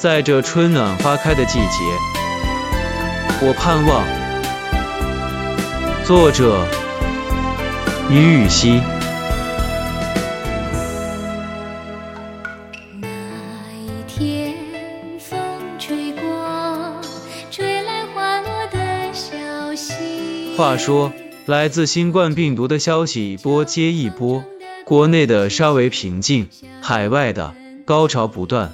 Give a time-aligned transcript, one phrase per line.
[0.00, 1.84] 在这春暖花开的季节，
[3.42, 4.02] 我盼望。
[6.06, 6.66] 作者：
[8.08, 8.80] 于雨溪。
[13.02, 13.08] 那
[13.76, 14.54] 一天，
[15.18, 15.38] 风
[15.78, 16.94] 吹过，
[17.50, 20.56] 吹来花落的消息。
[20.56, 21.12] 话说，
[21.44, 24.42] 来自新冠病毒的消息一波接一波，
[24.86, 26.48] 国内的稍微平静，
[26.80, 27.52] 海外的
[27.84, 28.72] 高潮不断。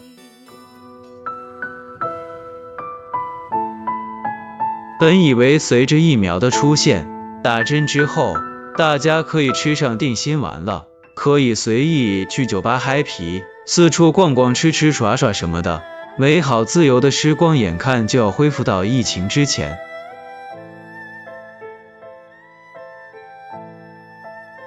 [4.98, 7.06] 本以为随着疫苗的出现，
[7.42, 8.34] 打针之后，
[8.78, 15.82] 大家可以吃上定心丸了，可以随意去酒吧嗨皮，四处逛逛、吃吃耍耍什么的，
[16.16, 19.76] 美好自由的时光眼看就要恢复到疫情之前。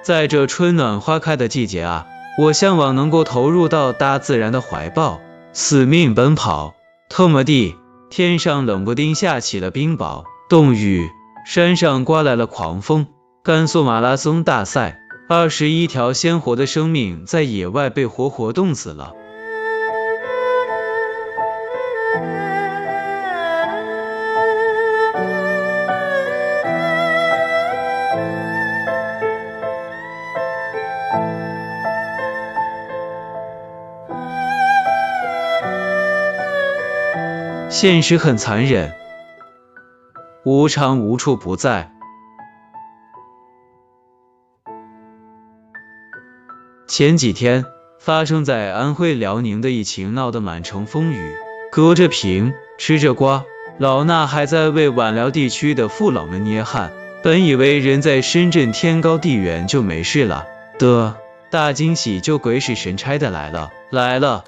[0.04, 2.06] 在这春暖花开的季节啊，
[2.38, 5.20] 我向往能够投入到大自然的怀抱，
[5.52, 6.74] 死命奔跑。
[7.08, 7.74] 特么地！
[8.10, 11.08] 天上冷不丁下起了冰雹，冻雨，
[11.46, 13.06] 山上刮来了狂风。
[13.44, 19.12] 甘肃马拉松大赛，二十一条鲜活的生命在野外被活活冻死了。
[37.80, 38.92] 现实很残忍，
[40.44, 41.90] 无常无处不在。
[46.86, 47.64] 前几天
[47.98, 51.32] 发生在安徽辽宁的疫情闹得满城风雨，
[51.72, 53.44] 隔着屏吃着瓜，
[53.78, 56.92] 老衲还在为皖辽地区的父老们捏汗。
[57.22, 60.44] 本以为人在深圳天高地远就没事了
[60.78, 61.16] 的，
[61.50, 64.44] 大惊喜就鬼使神差的来了，来了。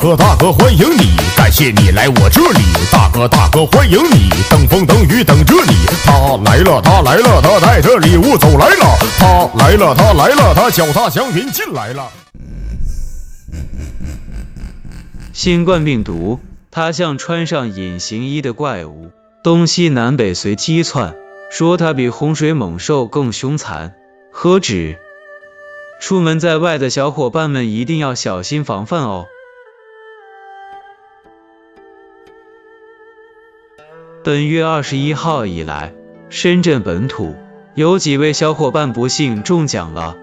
[0.00, 2.60] 哥大哥欢迎你，感谢你来我这里。
[2.92, 5.74] 大哥大哥欢迎你，等风等雨等着你。
[6.04, 8.96] 他来了他来了，他带着礼物走来了。
[9.18, 12.12] 他来了他来了，他脚踏祥云进来了。
[15.32, 16.38] 新冠病毒，
[16.70, 19.10] 它像穿上隐形衣的怪物，
[19.42, 21.16] 东西南北随机窜，
[21.50, 23.94] 说它比洪水猛兽更凶残。
[24.32, 24.96] 何止？
[26.00, 29.26] 出门在外的小伙伴们一定要小心防范哦。
[34.28, 35.94] 本月二十一号以来，
[36.28, 37.34] 深圳本土
[37.74, 40.18] 有几位小伙伴不幸中奖了。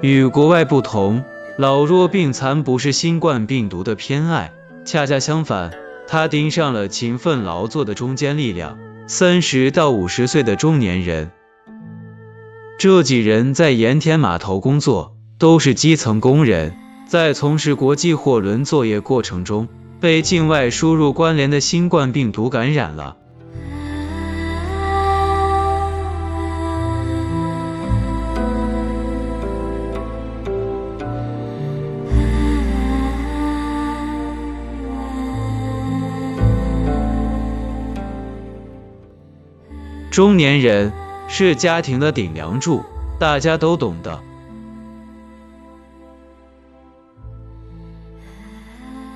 [0.00, 1.22] 与国外不同，
[1.58, 4.52] 老弱病残不是新冠病毒的偏爱，
[4.84, 5.70] 恰恰相反，
[6.08, 11.30] 他盯上了勤奋劳作的中坚力量——三十到五十岁的中年人。
[12.80, 19.68] 这几人在盐田码头工作，都是基层工人，在从事国际货轮作业过程中。
[20.00, 23.16] 被境外输入关联的新冠病毒感染了。
[40.10, 40.94] 中年人
[41.28, 42.82] 是家庭的顶梁柱，
[43.18, 44.22] 大家都懂的。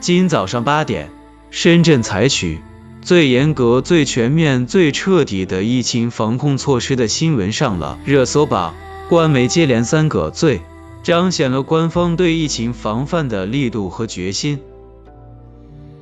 [0.01, 1.11] 今早上八点，
[1.51, 2.61] 深圳采取
[3.03, 8.75] 最严格、最全面、最彻底的疫情防控措施的新闻上了热搜榜。
[9.11, 10.63] 官媒接连三个最，
[11.03, 14.61] 彰显了官方对疫情防范的力度和决心。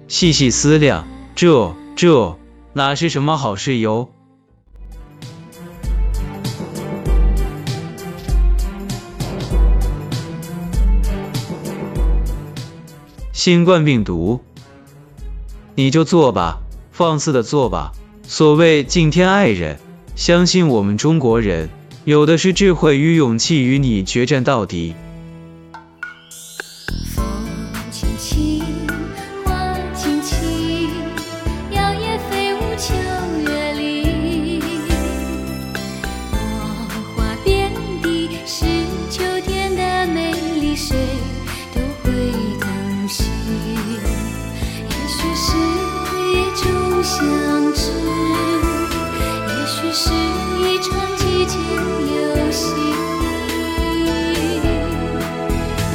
[0.07, 2.39] 细细思量，这这
[2.75, 4.11] 哪是什么好事哟？
[13.39, 14.41] 新冠病毒，
[15.77, 16.59] 你就做吧，
[16.91, 17.93] 放肆的做吧。
[18.25, 19.79] 所谓敬天爱人，
[20.17, 21.71] 相信我们中国人
[22.05, 24.97] 有的是智慧与勇气，与你决战到底。
[47.09, 47.25] 相
[47.73, 47.91] 知，
[49.49, 50.13] 也许是
[50.61, 52.67] 一场季节游戏，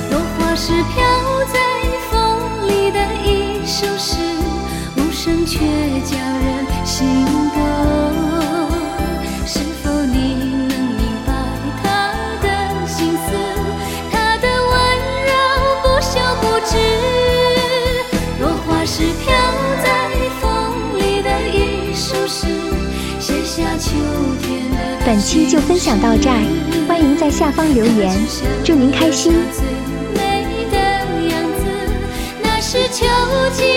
[0.10, 1.06] 落花是飘
[1.54, 1.60] 在
[2.10, 4.18] 风里的一首诗，
[4.98, 5.60] 无声却
[6.01, 7.06] 叫人心
[7.54, 7.62] 动。
[25.05, 28.17] 本期就分享到这儿，欢迎在下方留言，
[28.63, 29.33] 祝您开心。
[29.51, 29.65] 最
[30.15, 30.77] 美的
[31.27, 31.65] 样子，
[32.41, 33.05] 那是秋
[33.51, 33.72] 季